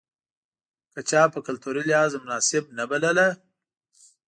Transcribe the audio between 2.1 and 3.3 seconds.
مناسبه نه بلله.